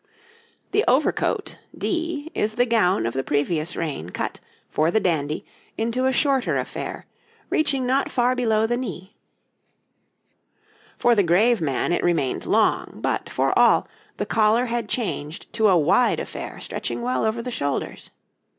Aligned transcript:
]The 0.71 0.83
overcoat 0.87 1.59
D 1.77 2.31
is 2.33 2.55
the 2.55 2.65
gown 2.65 3.05
of 3.05 3.13
the 3.13 3.23
previous 3.23 3.75
reign 3.75 4.09
cut, 4.09 4.39
for 4.67 4.89
the 4.89 4.99
dandy, 4.99 5.45
into 5.77 6.07
a 6.07 6.11
shorter 6.11 6.57
affair, 6.57 7.05
reaching 7.51 7.85
not 7.85 8.09
far 8.09 8.33
below 8.35 8.65
the 8.65 8.77
knee; 8.77 9.15
for 10.97 11.13
the 11.13 11.21
grave 11.21 11.61
man 11.61 11.93
it 11.93 12.03
remained 12.03 12.47
long, 12.47 12.93
but, 12.99 13.29
for 13.29 13.53
all, 13.55 13.87
the 14.17 14.25
collar 14.25 14.65
had 14.65 14.89
changed 14.89 15.45
to 15.53 15.67
a 15.67 15.77
wide 15.77 16.19
affair 16.19 16.59
stretching 16.59 17.03
well 17.03 17.23
over 17.23 17.43
the 17.43 17.51
shoulders. 17.51 18.09